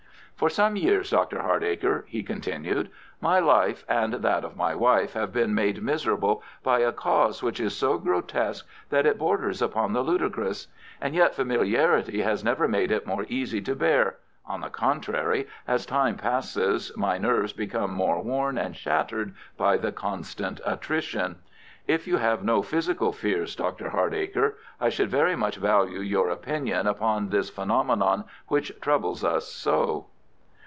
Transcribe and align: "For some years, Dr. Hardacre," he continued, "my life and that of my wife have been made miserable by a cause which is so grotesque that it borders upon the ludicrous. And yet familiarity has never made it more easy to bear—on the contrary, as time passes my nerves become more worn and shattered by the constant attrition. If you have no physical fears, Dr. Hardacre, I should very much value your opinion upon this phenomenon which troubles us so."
"For 0.35 0.49
some 0.49 0.75
years, 0.75 1.11
Dr. 1.11 1.37
Hardacre," 1.43 2.05
he 2.07 2.23
continued, 2.23 2.89
"my 3.19 3.37
life 3.37 3.85
and 3.87 4.11
that 4.11 4.43
of 4.43 4.57
my 4.57 4.73
wife 4.73 5.13
have 5.13 5.31
been 5.31 5.53
made 5.53 5.83
miserable 5.83 6.41
by 6.63 6.79
a 6.79 6.91
cause 6.91 7.43
which 7.43 7.59
is 7.59 7.77
so 7.77 7.99
grotesque 7.99 8.67
that 8.89 9.05
it 9.05 9.19
borders 9.19 9.61
upon 9.61 9.93
the 9.93 10.01
ludicrous. 10.01 10.65
And 10.99 11.13
yet 11.13 11.35
familiarity 11.35 12.21
has 12.23 12.43
never 12.43 12.67
made 12.67 12.89
it 12.89 13.05
more 13.05 13.27
easy 13.29 13.61
to 13.61 13.75
bear—on 13.75 14.61
the 14.61 14.71
contrary, 14.71 15.47
as 15.67 15.85
time 15.85 16.15
passes 16.17 16.91
my 16.97 17.19
nerves 17.19 17.53
become 17.53 17.93
more 17.93 18.19
worn 18.23 18.57
and 18.57 18.75
shattered 18.75 19.35
by 19.57 19.77
the 19.77 19.91
constant 19.91 20.59
attrition. 20.65 21.35
If 21.85 22.07
you 22.07 22.17
have 22.17 22.43
no 22.43 22.63
physical 22.63 23.11
fears, 23.13 23.55
Dr. 23.55 23.89
Hardacre, 23.91 24.55
I 24.79 24.89
should 24.89 25.11
very 25.11 25.35
much 25.35 25.57
value 25.57 25.99
your 25.99 26.29
opinion 26.31 26.87
upon 26.87 27.29
this 27.29 27.51
phenomenon 27.51 28.23
which 28.47 28.71
troubles 28.81 29.23
us 29.23 29.47
so." 29.47 30.07